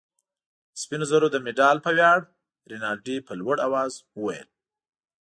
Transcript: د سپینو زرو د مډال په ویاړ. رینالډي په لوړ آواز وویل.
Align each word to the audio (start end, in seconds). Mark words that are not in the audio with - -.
د 0.73 0.75
سپینو 0.81 1.05
زرو 1.11 1.27
د 1.31 1.37
مډال 1.45 1.77
په 1.85 1.91
ویاړ. 1.97 2.19
رینالډي 2.71 3.17
په 3.27 3.33
لوړ 3.39 3.55
آواز 3.67 3.93
وویل. 4.17 4.47